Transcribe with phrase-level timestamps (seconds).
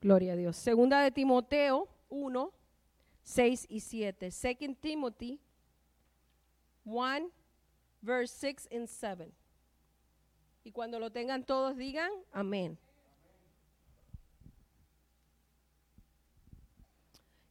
[0.00, 0.56] Gloria a Dios.
[0.56, 2.52] Segunda de Timoteo 1,
[3.22, 4.30] 6 y 7.
[4.30, 5.40] Second Timothy
[6.84, 7.30] 1,
[8.00, 9.32] verse 6 and 7.
[10.62, 12.78] Y cuando lo tengan todos digan amén.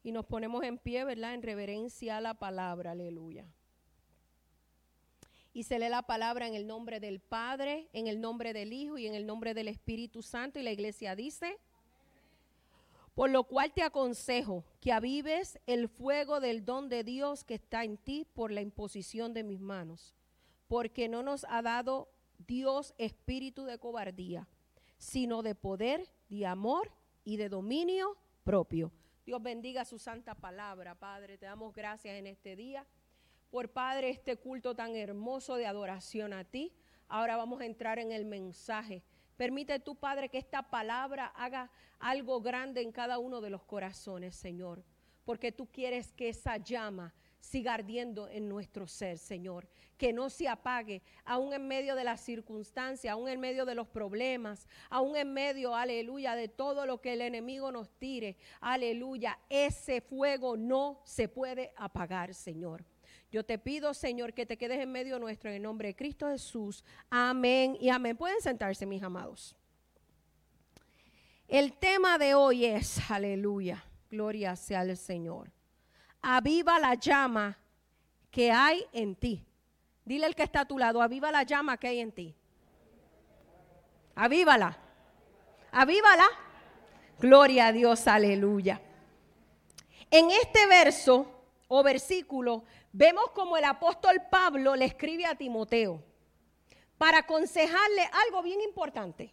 [0.03, 1.33] Y nos ponemos en pie, ¿verdad?
[1.33, 3.45] En reverencia a la palabra, aleluya.
[5.53, 8.97] Y se lee la palabra en el nombre del Padre, en el nombre del Hijo
[8.97, 10.59] y en el nombre del Espíritu Santo.
[10.59, 11.57] Y la iglesia dice,
[13.17, 17.83] por lo cual te aconsejo que avives el fuego del don de Dios que está
[17.83, 20.13] en ti por la imposición de mis manos,
[20.67, 24.47] porque no nos ha dado Dios espíritu de cobardía,
[24.99, 26.91] sino de poder, de amor
[27.23, 28.91] y de dominio propio.
[29.25, 31.39] Dios bendiga su santa palabra, Padre.
[31.39, 32.85] Te damos gracias en este día
[33.49, 36.71] por, Padre, este culto tan hermoso de adoración a ti.
[37.07, 39.01] Ahora vamos a entrar en el mensaje.
[39.37, 44.35] Permite tú, Padre, que esta palabra haga algo grande en cada uno de los corazones,
[44.35, 44.83] Señor,
[45.25, 49.67] porque tú quieres que esa llama siga ardiendo en nuestro ser, Señor.
[49.97, 53.87] Que no se apague, aún en medio de las circunstancias, aún en medio de los
[53.87, 58.37] problemas, aún en medio, aleluya, de todo lo que el enemigo nos tire.
[58.59, 62.85] Aleluya, ese fuego no se puede apagar, Señor.
[63.29, 66.29] Yo te pido, Señor, que te quedes en medio nuestro en el nombre de Cristo
[66.29, 66.83] Jesús.
[67.09, 68.15] Amén y amén.
[68.15, 69.55] Pueden sentarse, mis amados.
[71.47, 75.51] El tema de hoy es, aleluya, gloria sea al Señor.
[76.21, 77.57] Aviva la llama
[78.31, 79.45] que hay en ti.
[80.03, 82.35] Dile al que está a tu lado, aviva la llama que hay en ti.
[84.15, 84.77] Avívala.
[85.71, 86.27] Avívala.
[87.19, 88.81] Gloria a Dios, aleluya.
[90.09, 92.63] En este verso o versículo
[92.97, 96.03] vemos como el apóstol Pablo le escribe a Timoteo
[96.97, 99.31] para aconsejarle algo bien importante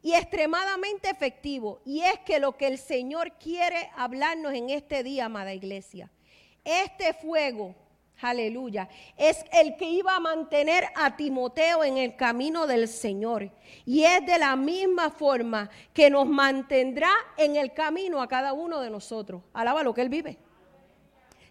[0.00, 1.80] y extremadamente efectivo.
[1.84, 6.08] Y es que lo que el Señor quiere hablarnos en este día, amada iglesia,
[6.64, 7.74] este fuego,
[8.20, 13.50] aleluya, es el que iba a mantener a Timoteo en el camino del Señor.
[13.84, 18.80] Y es de la misma forma que nos mantendrá en el camino a cada uno
[18.80, 19.42] de nosotros.
[19.52, 20.38] Alaba lo que Él vive.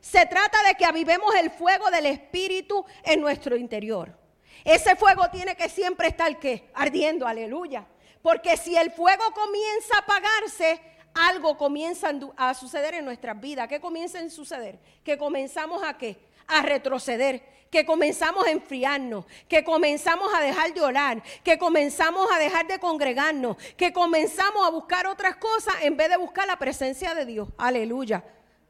[0.02, 4.18] Se trata de que avivemos el fuego del Espíritu en nuestro interior.
[4.66, 6.70] Ese fuego tiene que siempre estar ¿qué?
[6.74, 7.86] ardiendo, aleluya.
[8.22, 10.82] Porque si el fuego comienza a apagarse,
[11.14, 13.68] algo comienza a suceder en nuestras vidas.
[13.68, 14.80] ¿Qué comienza a suceder?
[15.04, 16.18] Que comenzamos a qué?
[16.48, 22.40] A retroceder, que comenzamos a enfriarnos, que comenzamos a dejar de orar, que comenzamos a
[22.40, 27.14] dejar de congregarnos, que comenzamos a buscar otras cosas en vez de buscar la presencia
[27.14, 27.50] de Dios.
[27.58, 28.24] Aleluya.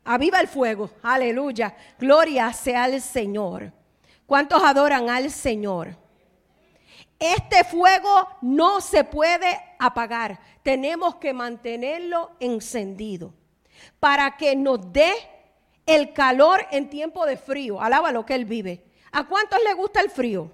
[0.04, 0.90] Aviva el fuego.
[1.04, 1.76] Aleluya.
[2.00, 3.72] Gloria sea al Señor.
[4.26, 5.96] ¿Cuántos adoran al Señor?
[7.20, 10.40] Este fuego no se puede apagar.
[10.64, 13.34] Tenemos que mantenerlo encendido
[14.00, 15.12] para que nos dé
[15.86, 17.80] el calor en tiempo de frío.
[17.80, 18.84] Alaba lo que Él vive.
[19.12, 20.52] ¿A cuántos le gusta el frío?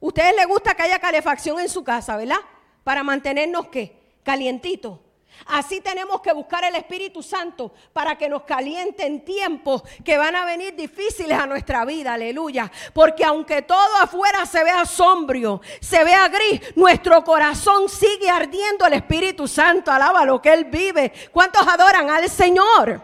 [0.00, 2.36] Ustedes les gusta que haya calefacción en su casa, ¿verdad?
[2.84, 4.18] Para mantenernos qué?
[4.22, 5.05] Calientitos.
[5.44, 10.34] Así tenemos que buscar el Espíritu Santo para que nos caliente en tiempos que van
[10.34, 12.70] a venir difíciles a nuestra vida, aleluya.
[12.92, 18.94] Porque aunque todo afuera se vea sombrío, se vea gris, nuestro corazón sigue ardiendo el
[18.94, 19.92] Espíritu Santo.
[19.92, 21.12] Alaba lo que Él vive.
[21.30, 23.00] ¿Cuántos adoran al Señor?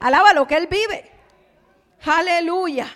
[0.00, 1.10] Alaba lo que Él vive.
[2.04, 2.86] Aleluya.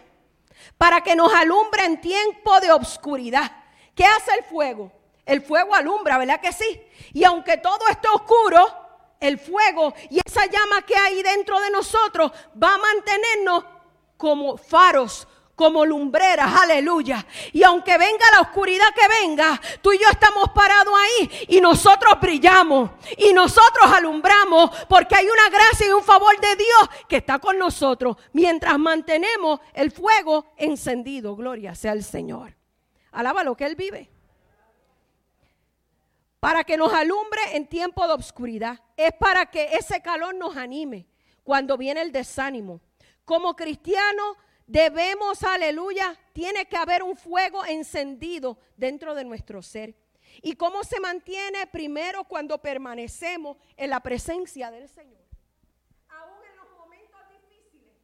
[0.76, 3.50] Para que nos alumbre en tiempo de oscuridad.
[3.94, 4.97] ¿Qué hace el fuego?
[5.28, 6.80] El fuego alumbra, ¿verdad que sí?
[7.12, 8.66] Y aunque todo esté oscuro,
[9.20, 13.62] el fuego y esa llama que hay dentro de nosotros va a mantenernos
[14.16, 17.26] como faros, como lumbreras, aleluya.
[17.52, 22.18] Y aunque venga la oscuridad que venga, tú y yo estamos parados ahí y nosotros
[22.22, 27.38] brillamos y nosotros alumbramos porque hay una gracia y un favor de Dios que está
[27.38, 31.36] con nosotros mientras mantenemos el fuego encendido.
[31.36, 32.56] Gloria sea al Señor.
[33.12, 34.10] Alaba lo que Él vive
[36.40, 38.80] para que nos alumbre en tiempo de oscuridad.
[38.96, 41.06] Es para que ese calor nos anime
[41.42, 42.80] cuando viene el desánimo.
[43.24, 44.36] Como cristianos
[44.66, 49.94] debemos, aleluya, tiene que haber un fuego encendido dentro de nuestro ser.
[50.42, 51.66] ¿Y cómo se mantiene?
[51.66, 55.18] Primero cuando permanecemos en la presencia del Señor.
[56.08, 57.94] Aún en los momentos difíciles,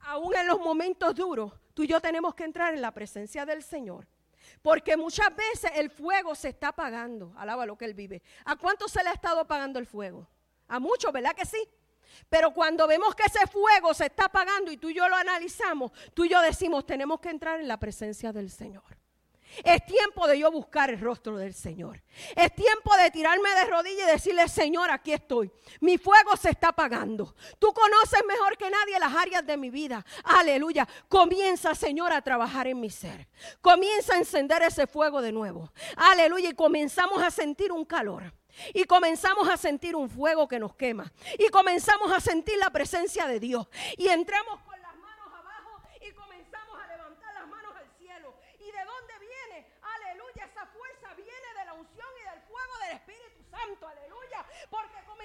[0.00, 3.62] aún en los momentos duros, tú y yo tenemos que entrar en la presencia del
[3.62, 4.06] Señor.
[4.62, 7.32] Porque muchas veces el fuego se está apagando.
[7.36, 8.22] Alaba lo que él vive.
[8.44, 10.28] ¿A cuánto se le ha estado apagando el fuego?
[10.66, 11.58] A muchos, ¿verdad que sí?
[12.28, 15.92] Pero cuando vemos que ese fuego se está apagando y tú y yo lo analizamos,
[16.14, 18.97] tú y yo decimos, tenemos que entrar en la presencia del Señor.
[19.64, 22.02] Es tiempo de yo buscar el rostro del Señor.
[22.36, 25.50] Es tiempo de tirarme de rodillas y decirle, Señor, aquí estoy.
[25.80, 27.34] Mi fuego se está apagando.
[27.58, 30.04] Tú conoces mejor que nadie las áreas de mi vida.
[30.24, 30.86] Aleluya.
[31.08, 33.28] Comienza, Señor, a trabajar en mi ser.
[33.60, 35.72] Comienza a encender ese fuego de nuevo.
[35.96, 36.50] Aleluya.
[36.50, 38.32] Y comenzamos a sentir un calor.
[38.74, 41.12] Y comenzamos a sentir un fuego que nos quema.
[41.38, 43.66] Y comenzamos a sentir la presencia de Dios.
[43.96, 44.60] Y entramos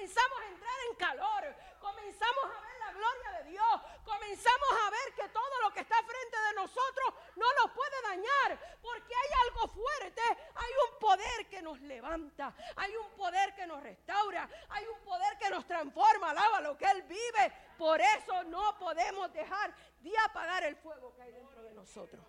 [0.04, 5.14] comenzamos a entrar en calor, comenzamos a ver la gloria de Dios, comenzamos a ver
[5.16, 9.68] que todo lo que está frente de nosotros no nos puede dañar, porque hay algo
[9.70, 10.22] fuerte,
[10.56, 15.38] hay un poder que nos levanta, hay un poder que nos restaura, hay un poder
[15.38, 20.66] que nos transforma, alaba lo que Él vive, por eso no podemos dejar de apagar
[20.66, 22.22] el fuego que hay dentro de nosotros.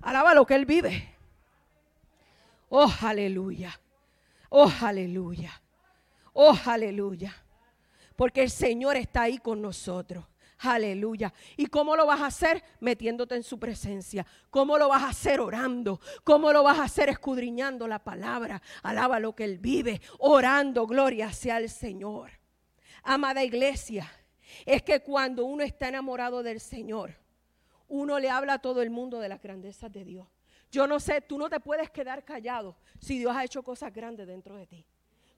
[0.00, 1.14] Alaba lo que Él vive.
[2.70, 3.78] Oh, aleluya.
[4.48, 5.60] Oh, aleluya.
[6.34, 7.34] Oh, aleluya.
[8.16, 10.24] Porque el Señor está ahí con nosotros.
[10.58, 11.32] Aleluya.
[11.56, 12.62] ¿Y cómo lo vas a hacer?
[12.80, 14.26] Metiéndote en su presencia.
[14.50, 16.00] ¿Cómo lo vas a hacer orando?
[16.22, 18.62] ¿Cómo lo vas a hacer escudriñando la palabra?
[18.82, 20.86] Alaba lo que Él vive, orando.
[20.86, 22.30] Gloria sea el Señor.
[23.02, 24.10] Amada iglesia,
[24.64, 27.14] es que cuando uno está enamorado del Señor,
[27.86, 30.26] uno le habla a todo el mundo de las grandezas de Dios.
[30.70, 34.26] Yo no sé, tú no te puedes quedar callado si Dios ha hecho cosas grandes
[34.26, 34.86] dentro de ti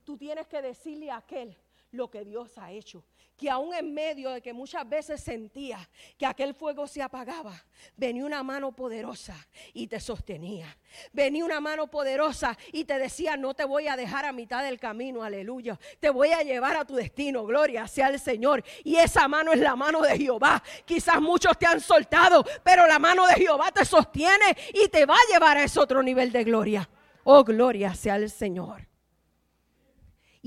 [0.07, 1.53] tú tienes que decirle a aquel
[1.91, 3.03] lo que Dios ha hecho.
[3.35, 5.77] Que aún en medio de que muchas veces sentía
[6.17, 7.61] que aquel fuego se apagaba,
[7.97, 9.35] venía una mano poderosa
[9.73, 10.77] y te sostenía.
[11.11, 14.79] Venía una mano poderosa y te decía, no te voy a dejar a mitad del
[14.79, 15.77] camino, aleluya.
[15.99, 18.63] Te voy a llevar a tu destino, gloria sea el Señor.
[18.85, 20.63] Y esa mano es la mano de Jehová.
[20.85, 25.15] Quizás muchos te han soltado, pero la mano de Jehová te sostiene y te va
[25.15, 26.89] a llevar a ese otro nivel de gloria.
[27.25, 28.87] Oh, gloria sea el Señor.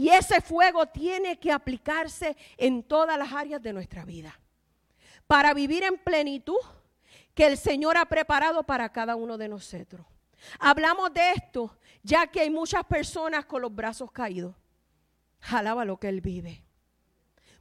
[0.01, 4.41] Y ese fuego tiene que aplicarse en todas las áreas de nuestra vida.
[5.27, 6.57] Para vivir en plenitud
[7.35, 10.07] que el Señor ha preparado para cada uno de nosotros.
[10.59, 14.57] Hablamos de esto ya que hay muchas personas con los brazos caídos.
[15.51, 16.65] Alaba lo que Él vive.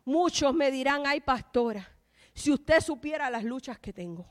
[0.06, 1.86] Muchos me dirán, ay pastora,
[2.33, 4.25] si usted supiera las luchas que tengo,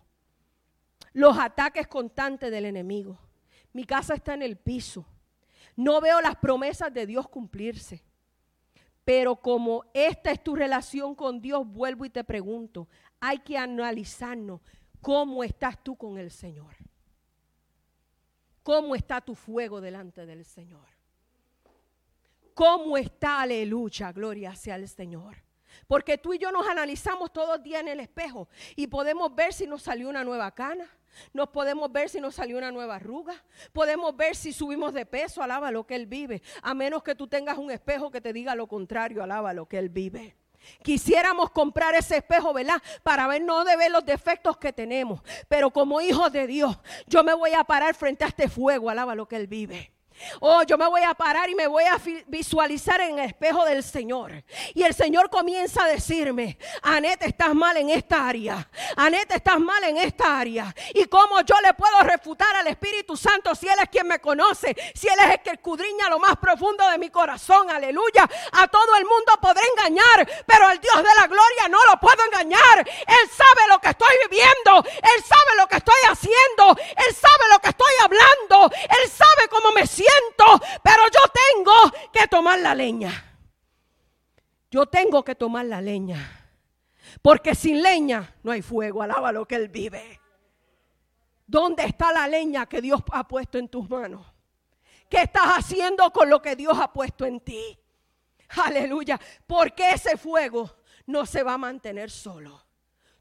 [1.13, 3.19] los ataques constantes del enemigo,
[3.75, 5.05] mi casa está en el piso,
[5.79, 8.03] no veo las promesas de Dios cumplirse.
[9.05, 12.89] Pero como esta es tu relación con Dios, vuelvo y te pregunto,
[13.21, 14.61] hay que analizarnos
[15.01, 16.75] cómo estás tú con el Señor.
[18.65, 20.85] ¿Cómo está tu fuego delante del Señor?
[22.55, 25.37] ¿Cómo está, aleluya, gloria sea el Señor?
[25.87, 29.53] Porque tú y yo nos analizamos todos los días en el espejo y podemos ver
[29.53, 30.89] si nos salió una nueva cana,
[31.33, 33.35] nos podemos ver si nos salió una nueva arruga.
[33.73, 35.43] Podemos ver si subimos de peso.
[35.43, 36.43] Alaba lo que Él vive.
[36.63, 39.23] A menos que tú tengas un espejo que te diga lo contrario.
[39.23, 40.37] Alaba lo que Él vive.
[40.83, 42.83] Quisiéramos comprar ese espejo, ¿verdad?
[43.03, 45.21] Para ver, no de ver los defectos que tenemos.
[45.49, 48.91] Pero como hijos de Dios, yo me voy a parar frente a este fuego.
[48.91, 49.93] Alaba lo que Él vive.
[50.41, 53.83] Oh, yo me voy a parar y me voy a visualizar en el espejo del
[53.83, 54.45] Señor.
[54.75, 58.69] Y el Señor comienza a decirme, Anete, estás mal en esta área.
[58.97, 60.75] Anete, estás mal en esta área.
[60.95, 64.77] Y cómo yo le puedo refutar al Espíritu Santo si Él es quien me conoce,
[64.95, 67.71] si Él es el que escudriña lo más profundo de mi corazón.
[67.71, 68.29] Aleluya.
[68.53, 72.25] A todo el mundo podré engañar, pero al Dios de la gloria no lo puedo
[72.25, 72.79] engañar.
[72.79, 74.85] Él sabe lo que estoy viviendo.
[74.85, 76.77] Él sabe lo que estoy haciendo.
[76.97, 78.71] Él sabe lo que estoy hablando.
[78.75, 80.08] Él sabe cómo me siento
[80.83, 81.21] pero yo
[81.55, 83.25] tengo que tomar la leña.
[84.71, 86.35] Yo tengo que tomar la leña.
[87.23, 89.03] Porque sin leña no hay fuego.
[89.03, 90.21] Alaba lo que Él vive.
[91.47, 94.27] ¿Dónde está la leña que Dios ha puesto en tus manos?
[95.09, 97.79] ¿Qué estás haciendo con lo que Dios ha puesto en ti?
[98.65, 99.19] Aleluya.
[99.47, 100.71] Porque ese fuego
[101.07, 102.63] no se va a mantener solo.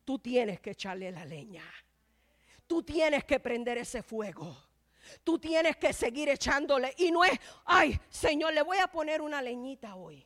[0.03, 1.63] Tú tienes que echarle la leña.
[2.65, 4.66] Tú tienes que prender ese fuego.
[5.24, 6.94] Tú tienes que seguir echándole.
[6.98, 10.26] Y no es, ay, Señor, le voy a poner una leñita hoy.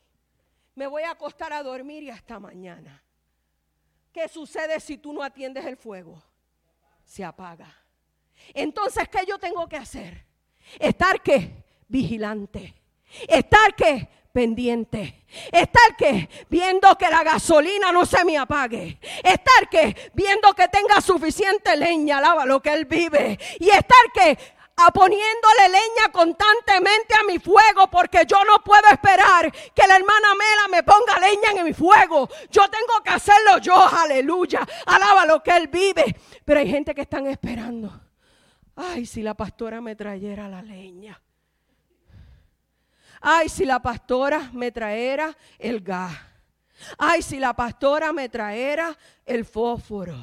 [0.75, 3.03] Me voy a acostar a dormir y hasta mañana.
[4.11, 6.21] ¿Qué sucede si tú no atiendes el fuego?
[7.03, 7.73] Se apaga.
[8.53, 10.25] Entonces, ¿qué yo tengo que hacer?
[10.79, 12.75] Estar que vigilante.
[13.27, 15.25] Estar que pendiente.
[15.51, 18.99] Estar que viendo que la gasolina no se me apague.
[19.23, 23.37] Estar que viendo que tenga suficiente leña, alaba lo que él vive.
[23.59, 24.37] Y estar que
[24.93, 30.67] poniéndole leña constantemente a mi fuego porque yo no puedo esperar que la hermana Mela
[30.69, 32.29] me ponga leña en mi fuego.
[32.49, 34.67] Yo tengo que hacerlo yo, aleluya.
[34.85, 36.15] Alaba lo que Él vive.
[36.43, 38.01] Pero hay gente que están esperando
[38.75, 41.21] Ay, si la pastora me trayera la leña.
[43.21, 46.17] Ay, si la pastora me traera el gas.
[46.97, 50.17] Ay, si la pastora me traera el fósforo.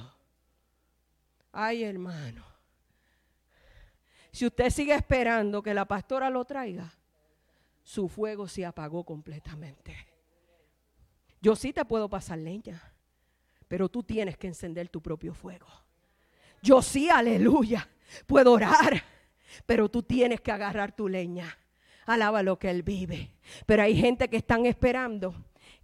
[1.53, 2.48] Ay, hermano.
[4.31, 6.93] Si usted sigue esperando que la pastora lo traiga,
[7.83, 9.97] su fuego se apagó completamente.
[11.41, 12.93] Yo sí te puedo pasar leña,
[13.67, 15.67] pero tú tienes que encender tu propio fuego.
[16.63, 17.89] Yo sí, aleluya,
[18.27, 19.03] puedo orar,
[19.65, 21.57] pero tú tienes que agarrar tu leña.
[22.07, 23.35] Alaba lo que Él vive.
[23.67, 25.35] Pero hay gente que están esperando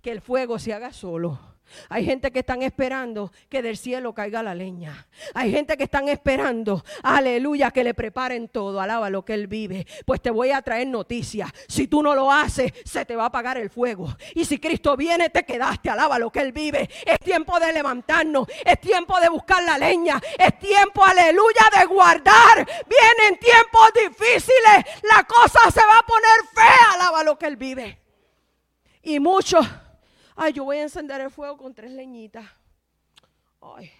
[0.00, 1.53] que el fuego se haga solo.
[1.88, 5.06] Hay gente que están esperando que del cielo caiga la leña.
[5.34, 8.80] Hay gente que están esperando, aleluya, que le preparen todo.
[8.80, 9.86] Alaba lo que Él vive.
[10.06, 11.50] Pues te voy a traer noticias.
[11.68, 14.14] Si tú no lo haces, se te va a apagar el fuego.
[14.34, 15.90] Y si Cristo viene, te quedaste.
[15.90, 16.88] Alaba lo que Él vive.
[17.04, 18.46] Es tiempo de levantarnos.
[18.64, 20.20] Es tiempo de buscar la leña.
[20.38, 22.66] Es tiempo, aleluya, de guardar.
[22.88, 25.02] Vienen tiempos difíciles.
[25.02, 26.92] La cosa se va a poner fea.
[26.94, 28.00] Alaba lo que Él vive.
[29.02, 29.66] Y muchos
[30.36, 32.46] Ay, yo voy a encender el fuego con tres leñitas.
[33.60, 33.90] Ay,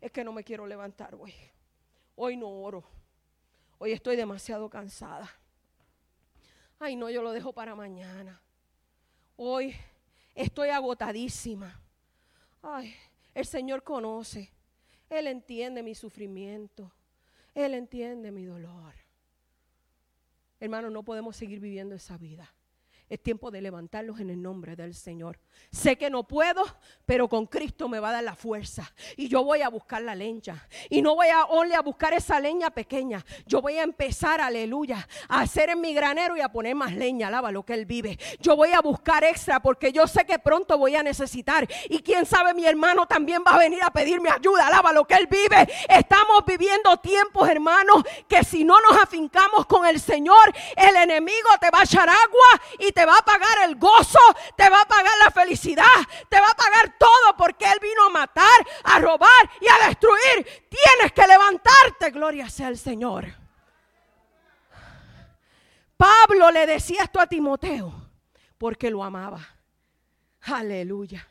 [0.00, 1.32] es que no me quiero levantar hoy.
[2.16, 2.84] Hoy no oro.
[3.78, 5.30] Hoy estoy demasiado cansada.
[6.78, 8.40] Ay, no, yo lo dejo para mañana.
[9.36, 9.74] Hoy
[10.34, 11.80] estoy agotadísima.
[12.62, 12.94] Ay,
[13.34, 14.50] el Señor conoce.
[15.08, 16.90] Él entiende mi sufrimiento.
[17.54, 18.94] Él entiende mi dolor.
[20.58, 22.52] Hermano, no podemos seguir viviendo esa vida.
[23.10, 25.40] Es tiempo de levantarlos en el nombre del Señor.
[25.72, 26.64] Sé que no puedo,
[27.04, 28.94] pero con Cristo me va a dar la fuerza.
[29.16, 30.68] Y yo voy a buscar la leña.
[30.88, 33.24] Y no voy a only a buscar esa leña pequeña.
[33.46, 37.26] Yo voy a empezar, aleluya, a hacer en mi granero y a poner más leña.
[37.26, 38.16] Alaba lo que Él vive.
[38.38, 41.68] Yo voy a buscar extra porque yo sé que pronto voy a necesitar.
[41.88, 44.68] Y quién sabe, mi hermano también va a venir a pedirme ayuda.
[44.68, 45.68] Alaba lo que Él vive.
[45.88, 51.70] Estamos viviendo tiempos, hermanos, que si no nos afincamos con el Señor, el enemigo te
[51.72, 54.18] va a echar agua y te te va a pagar el gozo,
[54.54, 55.84] te va a pagar la felicidad,
[56.28, 58.44] te va a pagar todo porque Él vino a matar,
[58.84, 60.68] a robar y a destruir.
[60.68, 63.24] Tienes que levantarte, gloria sea el Señor.
[65.96, 67.90] Pablo le decía esto a Timoteo
[68.58, 69.48] porque lo amaba.
[70.42, 71.26] Aleluya.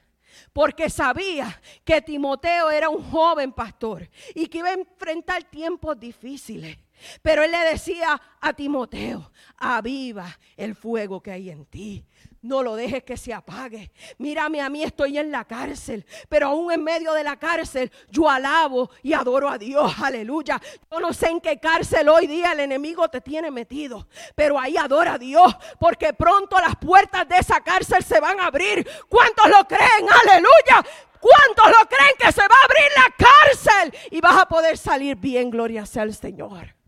[0.52, 6.80] Porque sabía que Timoteo era un joven pastor y que iba a enfrentar tiempos difíciles.
[7.22, 10.28] Pero él le decía a Timoteo, aviva
[10.58, 12.06] el fuego que hay en ti.
[12.42, 13.92] No lo dejes que se apague.
[14.18, 18.30] Mírame a mí, estoy en la cárcel, pero aún en medio de la cárcel yo
[18.30, 19.94] alabo y adoro a Dios.
[20.02, 20.62] Aleluya.
[20.90, 24.78] Yo no sé en qué cárcel hoy día el enemigo te tiene metido, pero ahí
[24.78, 28.88] adora a Dios, porque pronto las puertas de esa cárcel se van a abrir.
[29.10, 30.08] ¿Cuántos lo creen?
[30.24, 30.90] Aleluya.
[31.20, 35.18] ¿Cuántos lo creen que se va a abrir la cárcel y vas a poder salir
[35.18, 35.50] bien?
[35.50, 36.79] Gloria sea al Señor.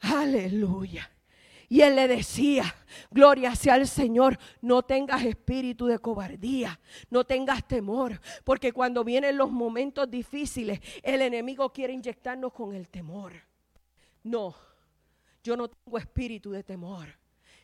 [0.00, 1.10] Aleluya.
[1.70, 2.74] Y él le decía,
[3.10, 9.36] gloria sea al Señor, no tengas espíritu de cobardía, no tengas temor, porque cuando vienen
[9.36, 13.34] los momentos difíciles, el enemigo quiere inyectarnos con el temor.
[14.22, 14.56] No,
[15.42, 17.06] yo no tengo espíritu de temor,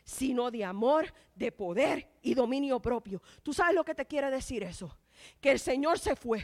[0.03, 3.23] sino de amor, de poder y dominio propio.
[3.41, 4.95] ¿Tú sabes lo que te quiere decir eso?
[5.41, 6.43] Que el Señor se fue,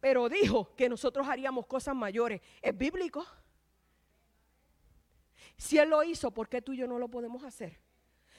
[0.00, 2.40] pero dijo que nosotros haríamos cosas mayores.
[2.62, 3.26] ¿Es bíblico?
[5.56, 7.78] Si Él lo hizo, ¿por qué tú y yo no lo podemos hacer?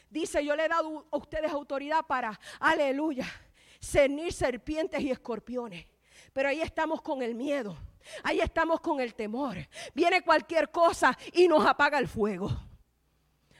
[0.09, 3.25] Dice, yo le he dado a ustedes autoridad para, aleluya,
[3.81, 5.85] cernir serpientes y escorpiones.
[6.33, 7.77] Pero ahí estamos con el miedo.
[8.23, 9.57] Ahí estamos con el temor.
[9.93, 12.49] Viene cualquier cosa y nos apaga el fuego.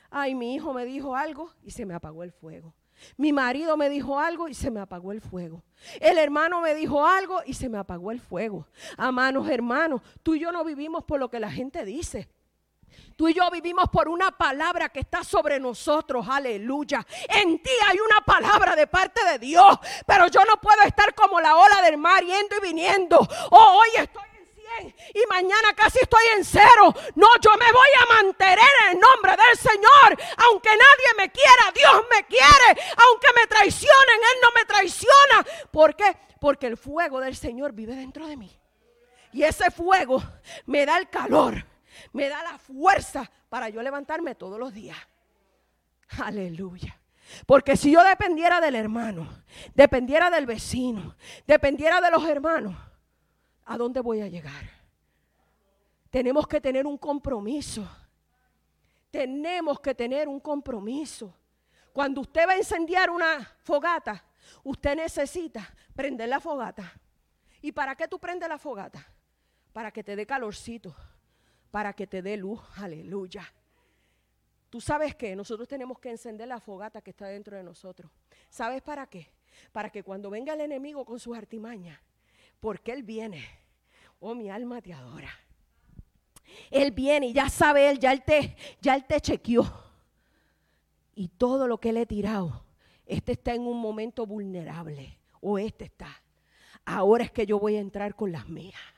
[0.09, 2.73] Ay, mi hijo me dijo algo y se me apagó el fuego.
[3.17, 5.63] Mi marido me dijo algo y se me apagó el fuego.
[5.99, 8.67] El hermano me dijo algo y se me apagó el fuego.
[8.97, 12.29] Amanos hermanos, tú y yo no vivimos por lo que la gente dice.
[13.17, 17.03] Tú y yo vivimos por una palabra que está sobre nosotros, aleluya.
[17.27, 19.75] En ti hay una palabra de parte de Dios,
[20.05, 23.17] pero yo no puedo estar como la ola del mar yendo y viniendo.
[23.49, 26.93] Oh, hoy estoy en 100 y mañana casi estoy en cero.
[27.15, 30.23] No, yo me voy a mantener en el nombre del Señor.
[30.45, 32.81] Aunque nadie me quiera, Dios me quiere.
[32.97, 35.45] Aunque me traicionen, Él no me traiciona.
[35.71, 36.15] ¿Por qué?
[36.39, 38.59] Porque el fuego del Señor vive dentro de mí.
[39.33, 40.21] Y ese fuego
[40.67, 41.65] me da el calor
[42.13, 44.97] me da la fuerza para yo levantarme todos los días.
[46.19, 46.99] Aleluya.
[47.45, 49.27] Porque si yo dependiera del hermano,
[49.75, 52.75] dependiera del vecino, dependiera de los hermanos,
[53.65, 54.69] ¿a dónde voy a llegar?
[56.09, 57.87] Tenemos que tener un compromiso.
[59.11, 61.33] Tenemos que tener un compromiso.
[61.91, 64.23] Cuando usted va a incendiar una fogata,
[64.63, 66.93] usted necesita prender la fogata.
[67.61, 69.05] ¿Y para qué tú prendes la fogata?
[69.73, 70.95] Para que te dé calorcito
[71.77, 72.59] para que te dé luz.
[72.77, 73.53] Aleluya.
[74.67, 78.11] Tú sabes que nosotros tenemos que encender la fogata que está dentro de nosotros.
[78.49, 79.29] ¿Sabes para qué?
[79.71, 81.99] Para que cuando venga el enemigo con sus artimañas,
[82.59, 83.45] porque Él viene,
[84.19, 85.29] oh mi alma te adora.
[86.71, 89.71] Él viene y ya sabe Él, ya Él te, ya él te chequeó.
[91.13, 92.65] Y todo lo que Él he tirado,
[93.05, 96.23] este está en un momento vulnerable, o este está.
[96.85, 98.96] Ahora es que yo voy a entrar con las mías.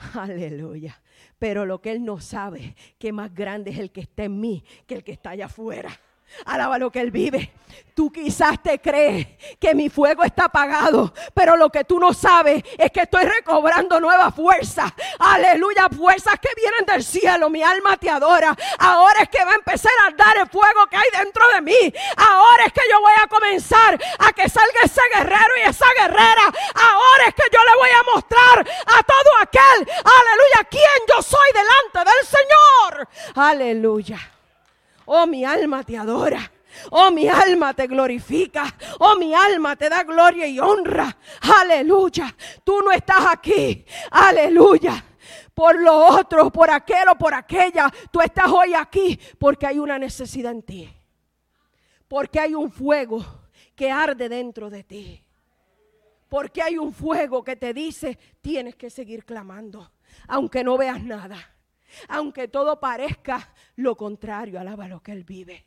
[0.14, 1.00] Aleluya.
[1.38, 4.64] Pero lo que Él no sabe, que más grande es el que está en mí
[4.86, 5.90] que el que está allá afuera.
[6.44, 7.52] Alaba lo que Él vive.
[7.94, 9.26] Tú quizás te crees
[9.58, 14.00] que mi fuego está apagado, pero lo que tú no sabes es que estoy recobrando
[14.00, 14.94] nueva fuerza.
[15.18, 17.50] Aleluya, fuerzas que vienen del cielo.
[17.50, 18.56] Mi alma te adora.
[18.78, 21.94] Ahora es que va a empezar a dar el fuego que hay dentro de mí.
[22.16, 26.44] Ahora es que yo voy a comenzar a que salga ese guerrero y esa guerrera.
[26.74, 31.48] Ahora es que yo le voy a mostrar a todo aquel, aleluya, quién yo soy
[31.52, 33.08] delante del Señor.
[33.34, 34.39] Aleluya.
[35.12, 36.40] Oh, mi alma te adora.
[36.92, 38.76] Oh, mi alma te glorifica.
[39.00, 41.16] Oh, mi alma te da gloria y honra.
[41.40, 42.32] Aleluya.
[42.62, 43.84] Tú no estás aquí.
[44.12, 45.04] Aleluya.
[45.52, 47.90] Por lo otro, por aquel o por aquella.
[48.12, 50.96] Tú estás hoy aquí porque hay una necesidad en ti.
[52.06, 53.24] Porque hay un fuego
[53.74, 55.24] que arde dentro de ti.
[56.28, 59.90] Porque hay un fuego que te dice, tienes que seguir clamando,
[60.28, 61.56] aunque no veas nada.
[62.08, 65.66] Aunque todo parezca lo contrario, alaba lo que Él vive.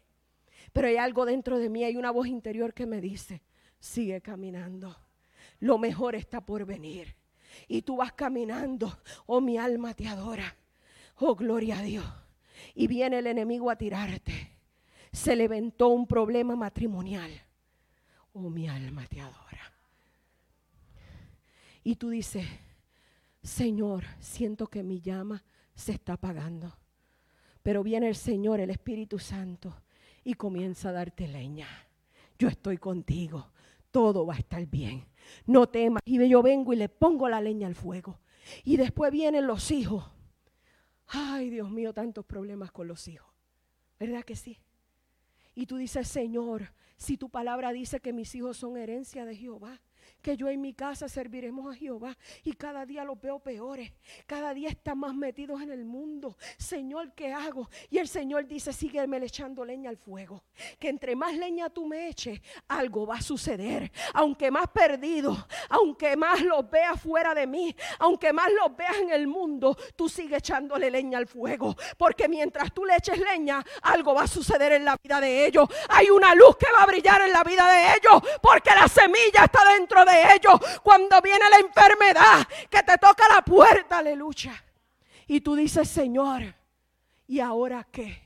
[0.72, 3.42] Pero hay algo dentro de mí, hay una voz interior que me dice,
[3.80, 4.96] sigue caminando.
[5.60, 7.16] Lo mejor está por venir.
[7.68, 10.56] Y tú vas caminando, oh mi alma te adora.
[11.18, 12.06] Oh gloria a Dios.
[12.76, 14.52] Y viene el enemigo a tirarte.
[15.12, 17.32] Se levantó un problema matrimonial.
[18.34, 19.74] Oh mi alma te adora.
[21.84, 22.48] Y tú dices,
[23.42, 25.44] Señor, siento que mi llama
[25.76, 26.83] se está apagando.
[27.64, 29.76] Pero viene el Señor, el Espíritu Santo,
[30.24, 31.68] y comienza a darte leña.
[32.38, 33.52] Yo estoy contigo,
[33.90, 35.06] todo va a estar bien.
[35.46, 36.02] No temas.
[36.06, 38.20] Y yo vengo y le pongo la leña al fuego.
[38.64, 40.04] Y después vienen los hijos.
[41.08, 43.32] Ay, Dios mío, tantos problemas con los hijos.
[44.00, 44.60] ¿Verdad que sí?
[45.56, 49.82] Y tú dices, Señor, si tu palabra dice que mis hijos son herencia de Jehová,
[50.22, 53.92] que yo en mi casa serviremos a Jehová y cada día los veo peores,
[54.26, 56.38] cada día están más metidos en el mundo.
[56.58, 57.70] Señor, ¿qué hago?
[57.90, 60.44] Y el Señor dice, sígueme echando leña al fuego,
[60.80, 63.92] que entre más leña tú me eches, algo va a suceder.
[64.14, 69.12] Aunque más perdido, aunque más los veas fuera de mí, aunque más los veas en
[69.12, 74.14] el mundo, tú sigues echándole leña al fuego, porque mientras tú le eches leña, algo
[74.14, 75.68] va a suceder en la vida de ellos.
[75.90, 79.46] Hay una luz que va a brillar en la vida de ellos, porque la semilla
[79.46, 84.54] está dentro de ellos cuando viene la enfermedad que te toca la puerta, aleluya.
[85.28, 86.56] Y tú dices, Señor,
[87.28, 88.22] ¿y ahora qué?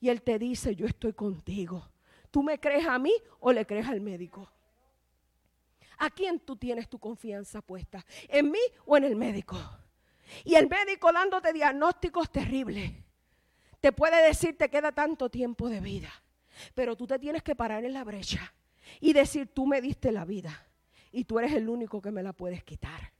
[0.00, 1.88] Y Él te dice, yo estoy contigo.
[2.30, 4.50] ¿Tú me crees a mí o le crees al médico?
[5.98, 8.04] ¿A quién tú tienes tu confianza puesta?
[8.28, 9.56] ¿En mí o en el médico?
[10.44, 12.92] Y el médico dándote diagnósticos terribles.
[13.80, 16.10] Te puede decir, te queda tanto tiempo de vida.
[16.74, 18.52] Pero tú te tienes que parar en la brecha
[19.00, 20.67] y decir, tú me diste la vida
[21.12, 23.12] y tú eres el único que me la puedes quitar.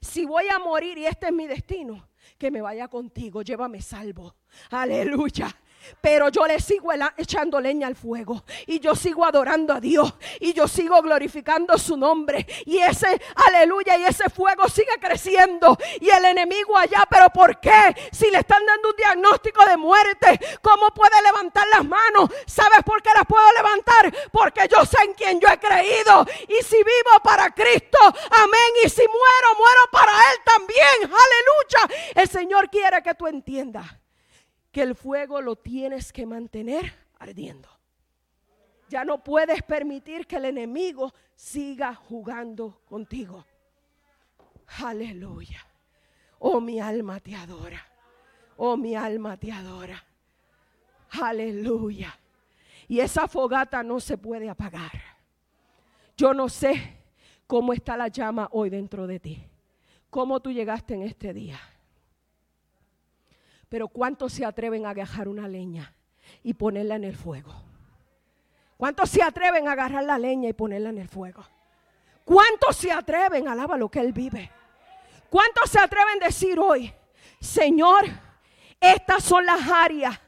[0.00, 4.34] Si voy a morir y este es mi destino, que me vaya contigo, llévame salvo.
[4.70, 5.54] Aleluya.
[6.00, 8.44] Pero yo le sigo echando leña al fuego.
[8.66, 10.14] Y yo sigo adorando a Dios.
[10.40, 12.46] Y yo sigo glorificando su nombre.
[12.66, 15.76] Y ese, aleluya, y ese fuego sigue creciendo.
[16.00, 17.94] Y el enemigo allá, pero ¿por qué?
[18.12, 22.30] Si le están dando un diagnóstico de muerte, ¿cómo puede levantar las manos?
[22.46, 24.12] ¿Sabes por qué las puedo levantar?
[24.30, 26.26] Porque yo sé en quién yo he creído.
[26.48, 27.98] Y si vivo para Cristo,
[28.30, 28.72] amén.
[28.84, 30.94] Y si muero, muero para Él también.
[31.02, 32.12] Aleluya.
[32.14, 33.86] El Señor quiere que tú entiendas
[34.74, 37.68] que el fuego lo tienes que mantener ardiendo.
[38.88, 43.46] Ya no puedes permitir que el enemigo siga jugando contigo.
[44.82, 45.64] Aleluya.
[46.40, 47.86] Oh, mi alma te adora.
[48.56, 50.04] Oh, mi alma te adora.
[51.22, 52.18] Aleluya.
[52.88, 55.00] Y esa fogata no se puede apagar.
[56.16, 56.98] Yo no sé
[57.46, 59.46] cómo está la llama hoy dentro de ti.
[60.10, 61.60] Cómo tú llegaste en este día.
[63.74, 65.92] Pero ¿cuántos se atreven a agarrar una leña
[66.44, 67.52] y ponerla en el fuego?
[68.76, 71.44] ¿Cuántos se atreven a agarrar la leña y ponerla en el fuego?
[72.24, 73.48] ¿Cuántos se atreven?
[73.48, 74.48] Alaba lo que Él vive.
[75.28, 76.94] ¿Cuántos se atreven a decir hoy,
[77.40, 78.04] Señor,
[78.78, 80.20] estas son las áreas,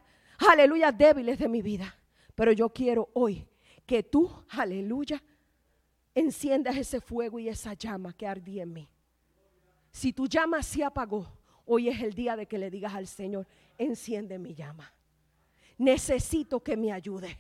[0.50, 1.94] aleluya, débiles de mi vida?
[2.34, 3.46] Pero yo quiero hoy
[3.86, 5.22] que tú, aleluya,
[6.16, 8.88] enciendas ese fuego y esa llama que ardía en mí.
[9.92, 11.28] Si tu llama se apagó,
[11.66, 14.92] Hoy es el día de que le digas al Señor, enciende mi llama.
[15.78, 17.36] Necesito que me ayude.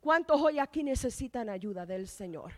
[0.00, 2.52] ¿Cuántos hoy aquí necesitan ayuda del Señor?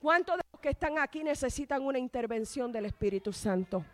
[0.00, 3.84] ¿Cuántos de los que están aquí necesitan una intervención del Espíritu Santo?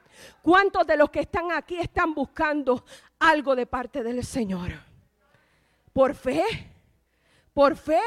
[0.40, 2.85] ¿Cuántos de los que están aquí están buscando
[3.18, 4.72] algo de parte del Señor?
[5.92, 6.44] Por fe,
[7.53, 8.01] por fe.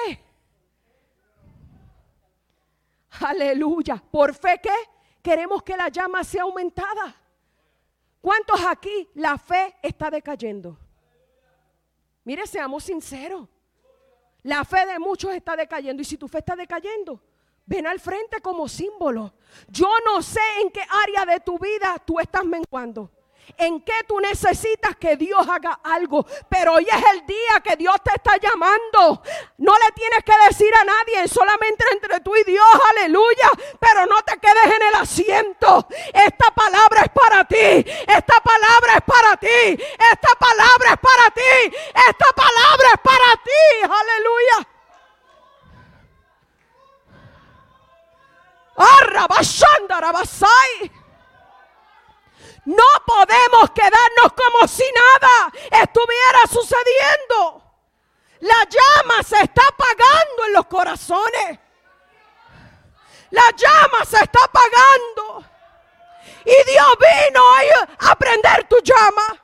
[3.20, 4.02] Aleluya.
[4.10, 4.76] ¿Por fe qué?
[5.22, 7.19] Queremos que la llama sea aumentada.
[8.22, 10.78] ¿Cuántos aquí la fe está decayendo?
[12.24, 13.48] Mire, seamos sinceros.
[14.44, 16.02] La fe de muchos está decayendo.
[16.02, 17.22] Y si tu fe está decayendo,
[17.66, 19.34] ven al frente como símbolo.
[19.68, 23.12] Yo no sé en qué área de tu vida tú estás menguando
[23.58, 26.26] en qué tú necesitas que Dios haga algo.
[26.50, 29.22] Pero hoy es el día que Dios te está llamando.
[29.58, 33.50] No le tienes que decir a nadie, solamente entre tú y Dios, aleluya.
[33.80, 35.88] Pero no te quedes en el asiento.
[36.14, 37.86] Esta palabra es para ti.
[38.08, 39.84] Esta palabra es para ti.
[40.12, 41.76] Esta palabra es para ti.
[42.10, 43.84] Esta palabra es para ti.
[43.84, 44.68] Aleluya.
[52.70, 55.52] No podemos quedarnos como si nada
[55.82, 57.64] estuviera sucediendo.
[58.42, 61.60] La llama se está apagando en los corazones.
[63.32, 65.46] La llama se está apagando.
[66.46, 67.42] Y Dios vino
[68.08, 69.44] a prender tu llama.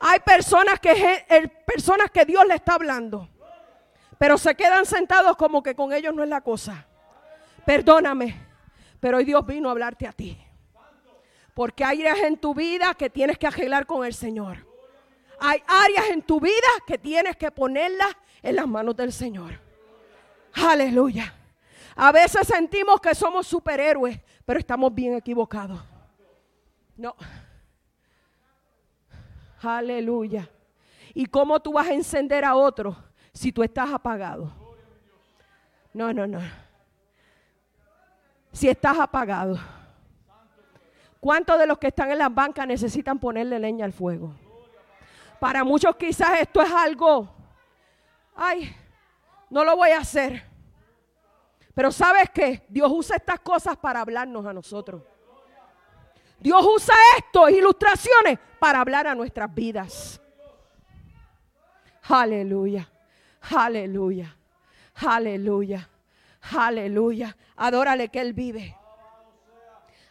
[0.00, 3.37] Hay personas que, personas que Dios le está hablando.
[4.18, 6.86] Pero se quedan sentados como que con ellos no es la cosa.
[7.64, 8.34] Perdóname,
[9.00, 10.36] pero hoy Dios vino a hablarte a ti.
[11.54, 14.66] Porque hay áreas en tu vida que tienes que arreglar con el Señor.
[15.40, 18.10] Hay áreas en tu vida que tienes que ponerlas
[18.42, 19.60] en las manos del Señor.
[20.54, 21.32] Aleluya.
[21.94, 25.80] A veces sentimos que somos superhéroes, pero estamos bien equivocados.
[26.96, 27.14] No.
[29.62, 30.48] Aleluya.
[31.14, 33.07] ¿Y cómo tú vas a encender a otro
[33.38, 34.50] si tú estás apagado.
[35.94, 36.40] No, no, no.
[38.50, 39.56] Si estás apagado.
[41.20, 44.34] ¿Cuántos de los que están en las bancas necesitan ponerle leña al fuego?
[45.38, 47.28] Para muchos quizás esto es algo,
[48.34, 48.74] ay,
[49.50, 50.42] no lo voy a hacer.
[51.74, 55.00] Pero sabes que Dios usa estas cosas para hablarnos a nosotros.
[56.40, 60.20] Dios usa esto, ilustraciones, para hablar a nuestras vidas.
[62.02, 62.88] Aleluya.
[63.40, 64.36] Aleluya.
[64.94, 65.88] Aleluya.
[66.40, 67.36] Aleluya.
[67.56, 68.76] Adórale que Él vive.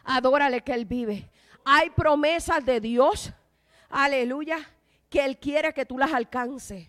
[0.03, 1.29] Adórale que Él vive.
[1.65, 3.33] Hay promesas de Dios.
[3.89, 4.57] Aleluya.
[5.09, 6.87] Que Él quiere que tú las alcances.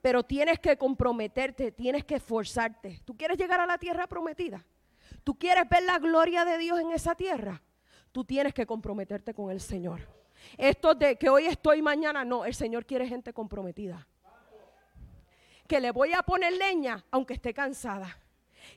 [0.00, 3.00] Pero tienes que comprometerte, tienes que esforzarte.
[3.04, 4.64] ¿Tú quieres llegar a la tierra prometida?
[5.24, 7.60] ¿Tú quieres ver la gloria de Dios en esa tierra?
[8.12, 10.00] Tú tienes que comprometerte con el Señor.
[10.56, 14.06] Esto de que hoy estoy mañana, no, el Señor quiere gente comprometida
[15.68, 18.18] que le voy a poner leña aunque esté cansada.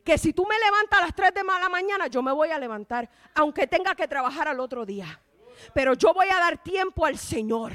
[0.03, 2.59] Que si tú me levantas a las 3 de la mañana, yo me voy a
[2.59, 5.19] levantar, aunque tenga que trabajar al otro día.
[5.73, 7.73] Pero yo voy a dar tiempo al Señor.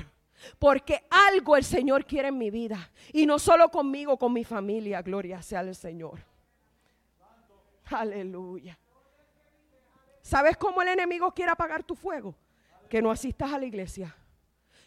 [0.59, 2.91] Porque algo el Señor quiere en mi vida.
[3.13, 5.03] Y no solo conmigo, con mi familia.
[5.03, 6.21] Gloria sea al Señor.
[7.87, 8.79] Aleluya.
[10.21, 12.35] ¿Sabes cómo el enemigo quiere apagar tu fuego?
[12.91, 14.15] Que no asistas a la iglesia.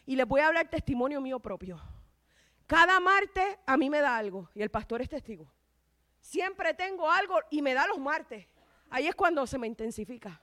[0.06, 1.80] Y les voy a hablar testimonio mío propio.
[2.70, 5.52] Cada martes a mí me da algo y el pastor es testigo.
[6.20, 8.46] Siempre tengo algo y me da los martes.
[8.90, 10.40] Ahí es cuando se me intensifica.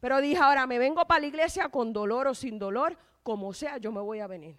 [0.00, 3.76] Pero dije, ahora me vengo para la iglesia con dolor o sin dolor, como sea,
[3.76, 4.58] yo me voy a venir.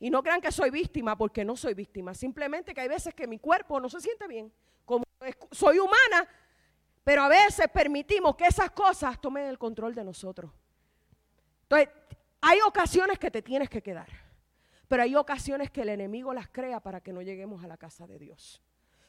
[0.00, 2.12] Y no crean que soy víctima, porque no soy víctima.
[2.12, 4.52] Simplemente que hay veces que mi cuerpo no se siente bien.
[4.84, 5.04] Como
[5.52, 6.28] soy humana,
[7.04, 10.50] pero a veces permitimos que esas cosas tomen el control de nosotros.
[11.62, 11.88] Entonces,
[12.40, 14.27] hay ocasiones que te tienes que quedar.
[14.88, 18.06] Pero hay ocasiones que el enemigo las crea para que no lleguemos a la casa
[18.06, 18.62] de Dios.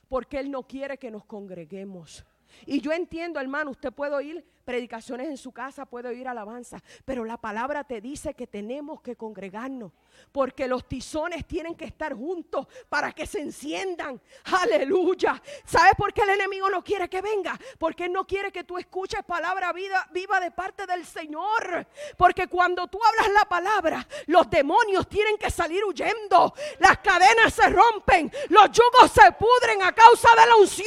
[0.07, 2.25] Porque Él no quiere que nos congreguemos.
[2.65, 7.25] Y yo entiendo, hermano, usted puede oír predicaciones en su casa, puede oír alabanza, pero
[7.25, 9.91] la palabra te dice que tenemos que congregarnos,
[10.31, 14.21] porque los tizones tienen que estar juntos para que se enciendan.
[14.43, 15.41] Aleluya.
[15.65, 17.59] ¿Sabes por qué el enemigo no quiere que venga?
[17.79, 21.87] Porque él no quiere que tú escuches palabra vida, viva de parte del Señor.
[22.15, 27.69] Porque cuando tú hablas la palabra, los demonios tienen que salir huyendo, las cadenas se
[27.69, 30.85] rompen, los yugos se pudren a causa de la unción.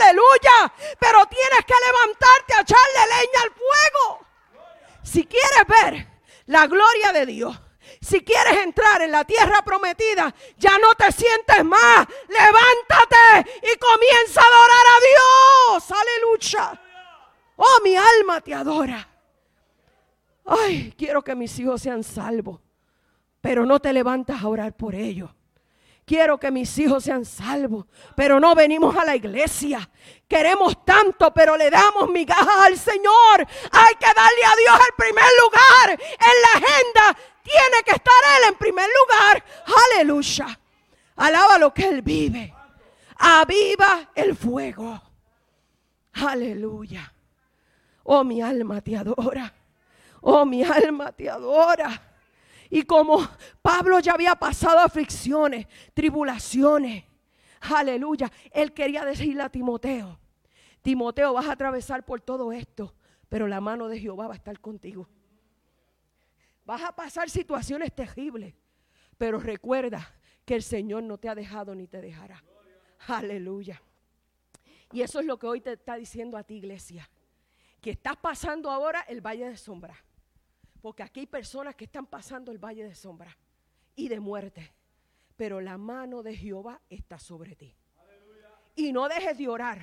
[0.00, 0.72] Aleluya.
[1.00, 4.26] Pero tienes que levantarte a echarle al fuego.
[5.02, 6.06] Si quieres ver
[6.46, 7.60] la gloria de Dios,
[8.00, 12.06] Si quieres entrar en la tierra prometida, ya no te sientes más.
[12.28, 15.90] Levántate y comienza a adorar a Dios.
[15.90, 16.82] Aleluya.
[17.56, 19.08] Oh, mi alma te adora.
[20.44, 22.60] Ay, quiero que mis hijos sean salvos.
[23.40, 25.30] Pero no te levantas a orar por ellos.
[26.06, 29.88] Quiero que mis hijos sean salvos, pero no venimos a la iglesia.
[30.28, 33.46] Queremos tanto, pero le damos migajas al Señor.
[33.72, 37.18] Hay que darle a Dios el primer lugar en la agenda.
[37.42, 39.44] Tiene que estar Él en primer lugar.
[39.92, 40.60] Aleluya.
[41.16, 42.54] Alaba lo que Él vive.
[43.16, 45.00] Aviva el fuego.
[46.12, 47.12] Aleluya.
[48.02, 49.54] Oh, mi alma te adora.
[50.20, 52.13] Oh, mi alma te adora.
[52.74, 53.24] Y como
[53.62, 57.04] Pablo ya había pasado aflicciones, tribulaciones,
[57.60, 60.18] aleluya, él quería decirle a Timoteo,
[60.82, 62.92] Timoteo vas a atravesar por todo esto,
[63.28, 65.08] pero la mano de Jehová va a estar contigo.
[66.64, 68.56] Vas a pasar situaciones terribles,
[69.18, 70.12] pero recuerda
[70.44, 72.42] que el Señor no te ha dejado ni te dejará.
[73.06, 73.80] Aleluya.
[74.90, 77.08] Y eso es lo que hoy te está diciendo a ti, iglesia.
[77.80, 79.94] Que estás pasando ahora el valle de sombra.
[80.84, 83.34] Porque aquí hay personas que están pasando el valle de sombra
[83.96, 84.70] y de muerte.
[85.34, 87.74] Pero la mano de Jehová está sobre ti.
[88.76, 89.80] Y no dejes de orar.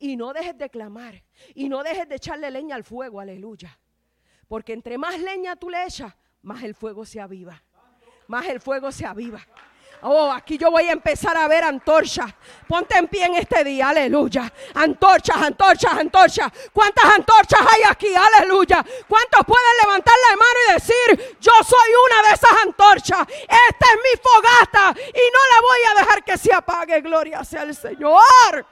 [0.00, 1.22] Y no dejes de clamar.
[1.54, 3.20] Y no dejes de echarle leña al fuego.
[3.20, 3.78] Aleluya.
[4.48, 7.62] Porque entre más leña tú le echas, más el fuego se aviva.
[8.26, 9.46] Más el fuego se aviva.
[10.04, 12.26] Oh, aquí yo voy a empezar a ver antorchas.
[12.66, 14.52] Ponte en pie en este día, aleluya.
[14.74, 16.50] Antorchas, antorchas, antorchas.
[16.72, 18.08] ¿Cuántas antorchas hay aquí?
[18.12, 18.84] Aleluya.
[19.06, 23.28] ¿Cuántos pueden levantar la mano y decir, yo soy una de esas antorchas?
[23.28, 27.00] Esta es mi fogata y no la voy a dejar que se apague.
[27.00, 28.66] Gloria sea el Señor.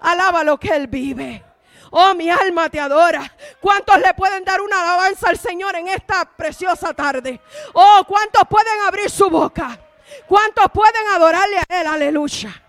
[0.00, 1.44] Alaba lo que Él vive.
[1.92, 3.32] Oh, mi alma te adora.
[3.60, 7.40] ¿Cuántos le pueden dar una alabanza al Señor en esta preciosa tarde?
[7.74, 9.78] Oh, ¿cuántos pueden abrir su boca?
[10.26, 11.86] ¿Cuántos pueden adorarle a Él?
[11.86, 12.62] Aleluya.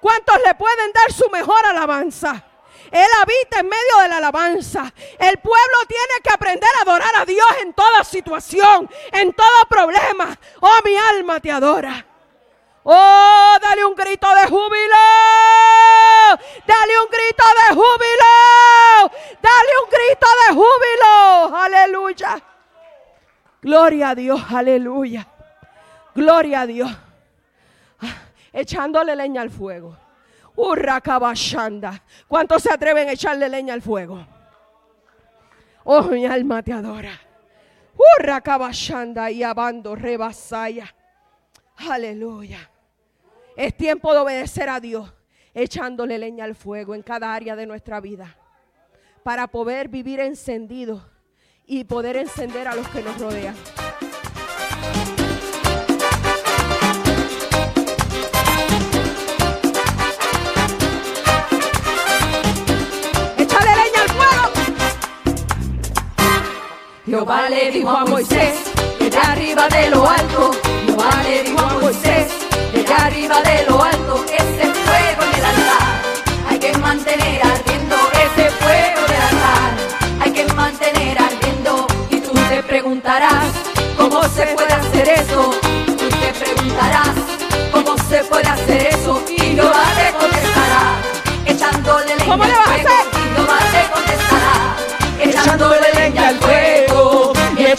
[0.00, 2.44] ¿Cuántos le pueden dar su mejor alabanza?
[2.90, 4.92] Él habita en medio de la alabanza.
[5.18, 10.38] El pueblo tiene que aprender a adorar a Dios en toda situación, en todo problema.
[10.60, 12.06] Oh, mi alma te adora.
[12.84, 14.96] Oh, dale un grito de júbilo.
[16.66, 19.12] Dale un grito de júbilo.
[19.42, 21.56] Dale un grito de júbilo.
[21.56, 22.42] Aleluya.
[23.60, 24.40] Gloria a Dios.
[24.50, 25.26] Aleluya.
[26.18, 26.90] Gloria a Dios.
[28.00, 28.16] Ah,
[28.52, 29.96] echándole leña al fuego.
[30.56, 32.02] Urra cabashanda.
[32.26, 34.26] ¿Cuántos se atreven a echarle leña al fuego?
[35.84, 37.12] Oh, mi alma te adora.
[38.18, 40.92] Urra cabashanda y abando rebasaya.
[41.88, 42.68] Aleluya.
[43.56, 45.12] Es tiempo de obedecer a Dios,
[45.54, 48.36] echándole leña al fuego en cada área de nuestra vida,
[49.22, 51.00] para poder vivir encendido
[51.64, 53.54] y poder encender a los que nos rodean.
[67.08, 68.54] Jehová le dijo a Moisés,
[68.98, 70.50] desde arriba de lo alto,
[70.84, 72.26] Jehová le dijo a Moisés,
[72.70, 76.02] desde arriba de lo alto, ese fuego en el altar,
[76.50, 77.96] hay que mantener ardiendo.
[78.12, 79.70] Ese fuego del altar,
[80.20, 83.46] hay que mantener ardiendo, y tú te preguntarás,
[83.96, 85.54] ¿cómo se puede hacer eso?
[85.86, 87.14] Tú te preguntarás,
[87.72, 89.22] ¿cómo se puede hacer eso?
[89.30, 90.82] Y Jehová te contestará,
[91.46, 94.56] echándole leña al fuego, y Jehová te contestará,
[95.20, 95.77] echándole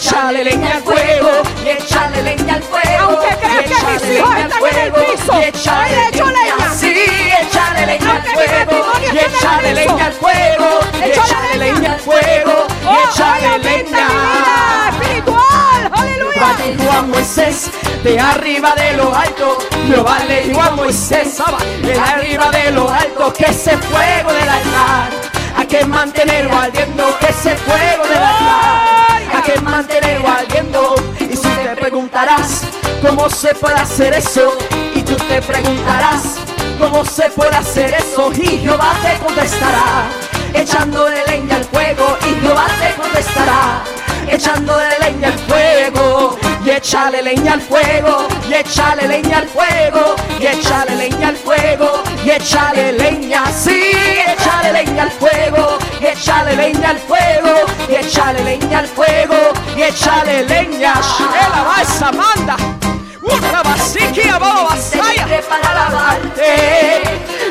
[0.00, 1.30] echarle leña al fuego,
[1.64, 3.00] y echarle leña al fuego.
[3.00, 5.46] Aunque creas que mis hijos leña al están en el fuego, piso, le
[5.92, 6.74] leña.
[6.74, 6.94] Sí,
[7.42, 11.92] echarle leña al fuego, y echarle leña al fuego, y echarle leña.
[11.92, 14.06] al fuego, y Oh, echarle leña.
[14.90, 16.32] espiritual, aleluya.
[16.34, 17.70] Jehová dijo a Moisés,
[18.02, 21.36] de arriba de lo alto, Jehová le dijo a Moisés,
[21.82, 22.89] de arriba de lo
[33.20, 34.56] ¿cómo se puede hacer eso?
[34.94, 36.36] Y tú te preguntarás,
[36.78, 38.32] ¿cómo se puede hacer eso?
[38.32, 40.08] Y Jehová te contestará,
[40.54, 43.84] echándole leña al fuego, y Jehová te contestará
[44.30, 50.46] echándole leña al fuego, y échale leña al fuego, y échale leña al fuego, y
[50.46, 53.90] échale leña al fuego, y échale leña, sí,
[54.26, 59.36] échale leña al fuego, y échale leña al fuego, y échale leña al fuego,
[59.76, 60.94] y échale leña.
[61.66, 62.56] Basa manda,
[63.38, 67.02] una basiquia baba basaya para alabarte.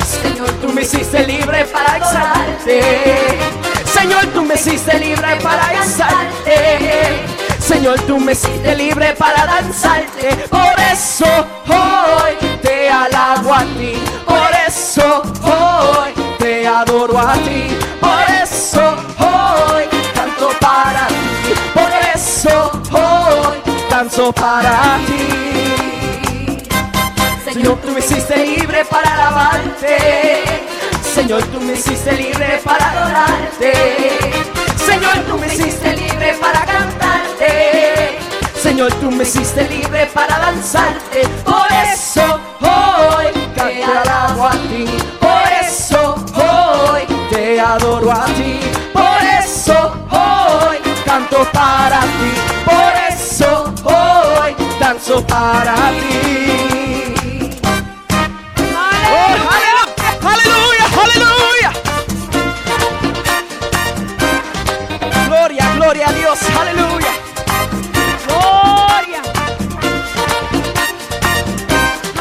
[0.06, 3.38] Señor, tú me hiciste libre para exaltarte.
[3.86, 7.40] Señor, tú me hiciste libre para exaltarte.
[7.60, 10.36] Señor, tú me hiciste libre para danzarte.
[10.50, 11.26] Por eso
[11.68, 13.94] hoy te alabo a ti.
[14.26, 17.78] Por eso hoy te adoro a ti.
[18.02, 19.09] Por eso
[24.18, 26.64] para ti.
[27.44, 30.44] Señor, tú me hiciste libre para alabarte.
[31.02, 33.74] Señor, tú me hiciste libre para adorarte.
[34.86, 38.18] Señor, tú me hiciste libre para cantarte.
[38.62, 41.28] Señor, tú me hiciste libre para danzarte.
[41.46, 44.50] Por eso hoy te alabo
[55.40, 57.56] para ti.
[59.12, 59.86] Oh, aleluya,
[60.34, 61.72] aleluya, aleluya.
[65.28, 67.14] Gloria, gloria a Dios, aleluya.
[68.28, 69.22] Gloria.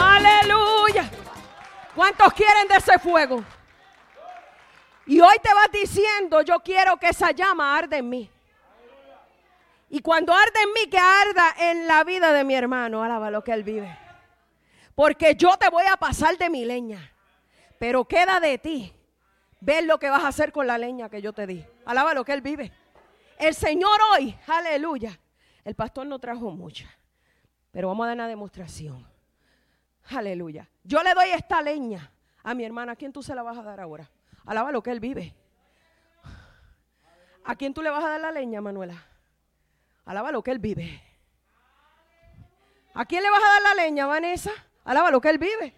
[0.01, 1.11] Aleluya.
[1.97, 3.43] ¿Cuántos quieren de ese fuego?
[5.07, 8.31] Y hoy te vas diciendo, yo quiero que esa llama arde en mí.
[9.91, 13.43] Y cuando arde en mí, que arda en la vida de mi hermano, alaba lo
[13.43, 13.97] que él vive.
[14.95, 17.13] Porque yo te voy a pasar de mi leña.
[17.79, 18.93] Pero queda de ti
[19.61, 21.65] ver lo que vas a hacer con la leña que yo te di.
[21.87, 22.73] Alaba lo que él vive.
[23.39, 25.19] El Señor hoy, aleluya.
[25.65, 26.89] El pastor no trajo mucha,
[27.71, 29.07] pero vamos a dar una demostración.
[30.11, 30.69] Aleluya.
[30.83, 32.11] Yo le doy esta leña
[32.43, 32.93] a mi hermana.
[32.93, 34.11] ¿A quién tú se la vas a dar ahora?
[34.47, 35.35] Alaba lo que él vive.
[37.45, 39.08] ¿A quién tú le vas a dar la leña, Manuela?
[40.09, 41.03] Alaba lo que él vive.
[42.95, 44.51] ¿A quién le vas a dar la leña, Vanessa?
[44.83, 45.75] Alaba lo que él vive.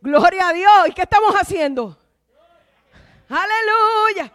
[0.00, 0.88] Gloria a Dios.
[0.88, 1.98] ¿Y qué estamos haciendo?
[3.28, 4.32] Aleluya.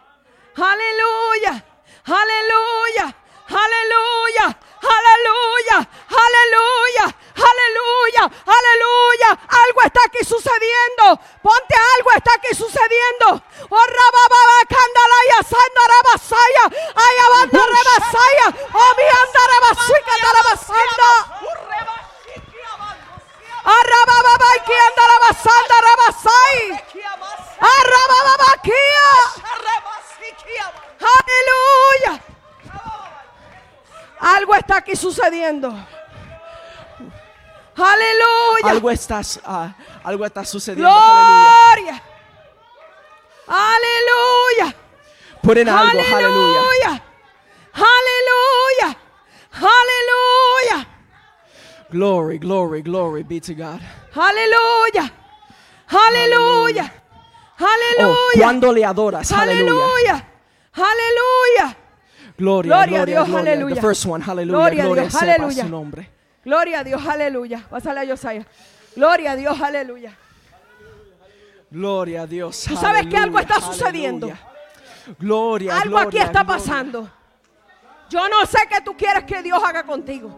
[0.54, 1.64] Aleluya.
[2.04, 3.16] Aleluya.
[3.48, 4.58] Aleluya.
[4.82, 5.78] Aleluya.
[6.10, 7.06] Aleluya.
[7.32, 8.24] Aleluya.
[8.46, 9.30] Aleluya.
[9.48, 11.18] Algo está aquí sucediendo.
[11.42, 13.42] Ponte algo está aquí sucediendo.
[13.70, 16.64] Oh rabababa candala y asando rabasaya.
[16.94, 18.46] Ay abanda rabasaya.
[18.74, 21.12] Oh mi anda rabasuica rabasanda.
[23.64, 26.60] Arrabababa que anda rabasanda rabasai.
[27.60, 29.10] Arrabababa kia.
[31.00, 32.31] Aleluya.
[34.22, 35.68] Algo está aquí sucediendo.
[37.74, 38.70] Aleluya.
[38.70, 40.88] Algo está, ah, algo está sucediendo.
[40.88, 41.72] Aleluya.
[41.74, 42.02] Gloria.
[43.48, 44.76] Aleluya.
[45.42, 47.02] Ponen algo, aleluya.
[47.74, 48.96] Aleluya.
[49.54, 50.86] Aleluya.
[51.90, 53.80] Glory, glory, glory be to God.
[54.14, 55.10] Aleluya.
[55.88, 56.92] Aleluya.
[57.58, 58.44] Oh, Aleluya.
[58.44, 60.28] cuando le adoras, aleluya.
[60.74, 61.76] Aleluya.
[62.42, 62.62] Aleluya.
[62.66, 63.52] Gloria, Gloria a gloria, Dios, gloria.
[63.52, 63.74] aleluya.
[63.76, 64.56] The first one, hallelujah.
[64.58, 65.62] Gloria a Gloria, Dios, sea para aleluya.
[65.64, 66.10] su nombre.
[66.44, 67.64] Gloria a Dios, aleluya.
[67.70, 68.44] Pásale a Josiah.
[68.96, 70.12] Gloria a Dios, aleluya.
[71.70, 72.64] Gloria a Dios.
[72.68, 74.26] Tú sabes que algo aleluya, está sucediendo.
[74.26, 74.48] aleluya.
[75.18, 76.58] Gloria, Algo aquí gloria, está gloria.
[76.58, 77.10] pasando.
[78.10, 80.30] Yo no sé qué tú quieres que Dios haga contigo.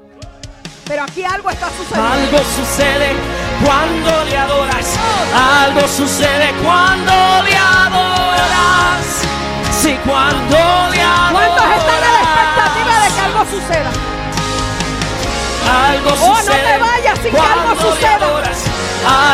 [0.87, 2.13] Pero aquí algo está sucediendo.
[2.13, 3.13] Algo sucede
[3.65, 4.99] cuando le adoras.
[5.35, 7.13] Algo sucede cuando
[7.45, 9.24] le adoras.
[9.85, 10.57] Sí, cuando
[10.93, 11.31] le adoras.
[11.33, 13.91] ¿Cuántos están a la expectativa de que algo suceda?
[15.89, 18.15] Algo Oh, no te sucede vayas sin que algo suceda.
[18.15, 18.59] adoras.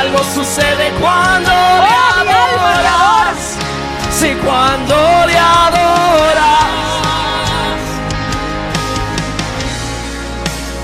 [0.00, 3.38] Algo sucede cuando Oh, le adoras.
[4.18, 6.70] Sí, cuando le adoras.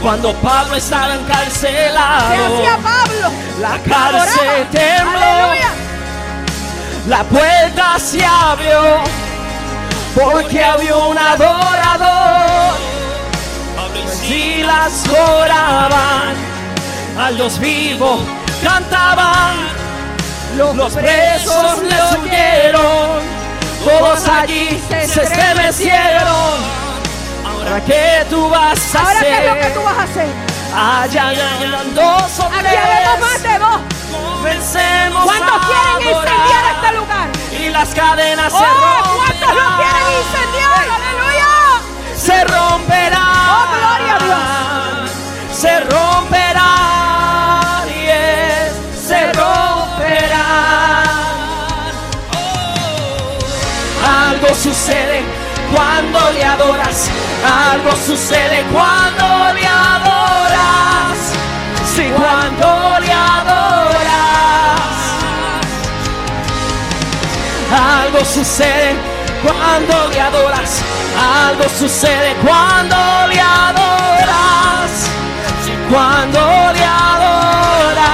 [0.01, 3.33] Cuando Pablo estaba ¿Qué encarcelado, hacía Pablo?
[3.61, 5.57] la cárcel tembló.
[7.09, 9.01] La puerta se abrió
[10.17, 12.77] porque había un adorador.
[14.11, 16.35] Si las oraban,
[17.19, 18.21] a los vivos
[18.63, 19.57] cantaban,
[20.57, 23.21] los presos les huyeron,
[23.85, 26.77] todos allí se estremecieron.
[27.45, 30.29] Ahora que tú vas a hacer,
[30.75, 32.59] allá andando sobre.
[32.59, 33.96] Aquí vemos más de vos.
[34.17, 37.29] Comencemos ¿Cuántos quieren incendiar este lugar?
[37.61, 38.63] Y las cadenas se Oh,
[39.17, 39.79] ¿cuántos lo romperán.
[39.79, 40.85] quieren incendiar?
[40.97, 41.53] Aleluya.
[42.17, 43.51] Se romperán.
[43.51, 44.19] Oh, gloria a
[45.55, 47.85] Se romperán.
[47.89, 48.71] yes,
[49.09, 51.07] se romperán.
[52.33, 54.31] Oh.
[54.31, 55.19] Algo sucede
[55.75, 57.09] cuando le adoras.
[57.73, 61.19] Algo sucede cuando le adoras.
[61.95, 62.96] Sí, cuando
[68.07, 68.95] Algo sucede
[69.43, 70.81] cuando le adoras.
[71.49, 72.97] Algo sucede cuando
[73.27, 74.91] le adoras.
[75.91, 76.39] Cuando
[76.73, 78.05] le adoras.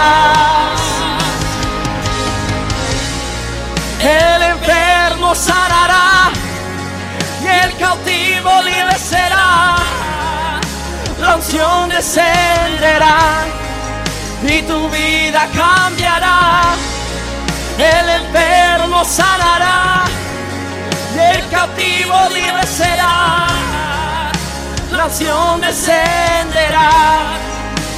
[4.01, 6.30] El enfermo sanará
[7.43, 9.76] y el cautivo libre será.
[11.20, 13.45] La unción descenderá
[14.43, 16.76] y tu vida cambiará.
[17.76, 18.62] El enfermo
[19.05, 20.05] sanará
[21.15, 23.47] y el cautivo libre será,
[24.91, 26.91] la unción descenderá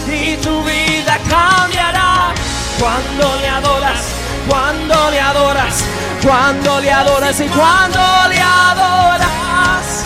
[0.06, 2.32] y tu vida cambiará.
[2.78, 4.00] Cuando le adoras,
[4.48, 5.84] cuando le adoras,
[6.22, 10.04] cuando le adoras y cuando le adoras,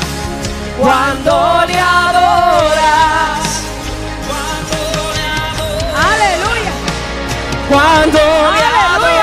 [0.78, 3.38] cuando le adoras,
[4.26, 6.72] cuando le adoras, Aleluya.
[7.68, 9.17] cuando le adoras,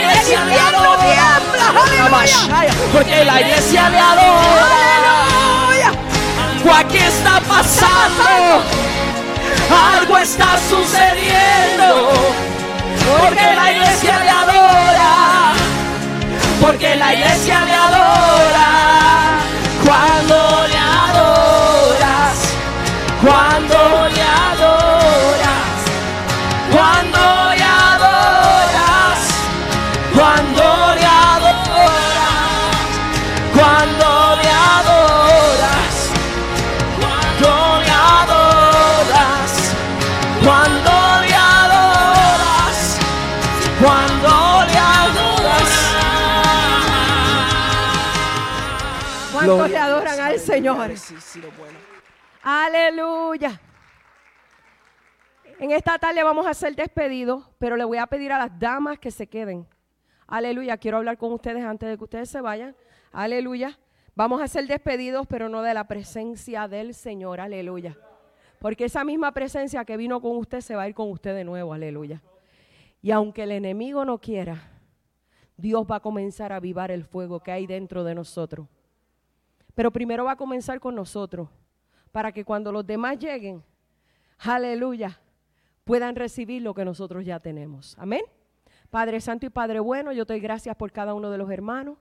[0.00, 1.40] iglesia le adora.
[2.92, 4.78] Porque la iglesia le adora.
[6.78, 8.62] Aquí está pasando.
[9.96, 12.10] Algo está sucediendo.
[13.20, 15.52] Porque la iglesia le adora.
[16.60, 18.67] Porque la iglesia le adora.
[50.82, 50.98] Señor?
[50.98, 51.78] Sí, sí, lo bueno.
[52.42, 53.60] Aleluya.
[55.58, 58.98] En esta tarde vamos a hacer despedidos, pero le voy a pedir a las damas
[58.98, 59.66] que se queden.
[60.26, 60.76] Aleluya.
[60.76, 62.76] Quiero hablar con ustedes antes de que ustedes se vayan.
[63.10, 63.78] Aleluya.
[64.14, 67.40] Vamos a hacer despedidos, pero no de la presencia del Señor.
[67.40, 67.96] Aleluya.
[68.60, 71.44] Porque esa misma presencia que vino con usted se va a ir con usted de
[71.44, 71.72] nuevo.
[71.72, 72.22] Aleluya.
[73.02, 74.72] Y aunque el enemigo no quiera,
[75.56, 78.68] Dios va a comenzar a avivar el fuego que hay dentro de nosotros.
[79.78, 81.48] Pero primero va a comenzar con nosotros,
[82.10, 83.62] para que cuando los demás lleguen,
[84.38, 85.20] aleluya,
[85.84, 87.96] puedan recibir lo que nosotros ya tenemos.
[87.96, 88.22] Amén.
[88.90, 91.96] Padre Santo y Padre Bueno, yo te doy gracias por cada uno de los hermanos.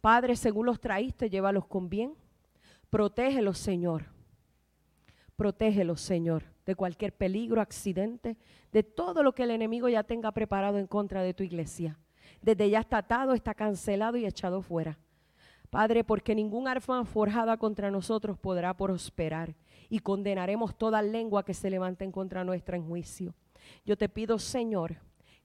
[0.00, 2.16] Padre, según los traíste, llévalos con bien.
[2.90, 4.06] Protégelos, Señor.
[5.36, 8.38] Protégelos, Señor, de cualquier peligro, accidente,
[8.72, 11.96] de todo lo que el enemigo ya tenga preparado en contra de tu iglesia.
[12.42, 14.98] Desde ya está atado, está cancelado y echado fuera.
[15.70, 19.54] Padre, porque ningún arma forjada contra nosotros podrá prosperar
[19.88, 23.34] y condenaremos toda lengua que se levante en contra nuestra en juicio.
[23.84, 24.96] Yo te pido, Señor,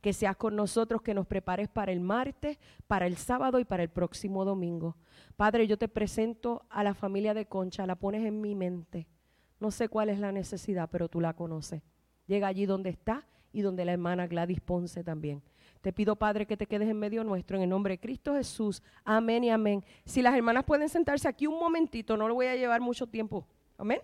[0.02, 2.58] que seas con nosotros, que nos prepares para el martes,
[2.88, 4.98] para el sábado y para el próximo domingo.
[5.36, 9.08] Padre, yo te presento a la familia de Concha, la pones en mi mente.
[9.60, 11.82] No sé cuál es la necesidad, pero tú la conoces.
[12.28, 15.42] Llega allí donde está y donde la hermana Gladys Ponce también.
[15.86, 18.82] Te pido, Padre, que te quedes en medio nuestro, en el nombre de Cristo Jesús.
[19.04, 19.86] Amén y amén.
[20.04, 23.46] Si las hermanas pueden sentarse aquí un momentito, no lo voy a llevar mucho tiempo.
[23.78, 24.00] Amén.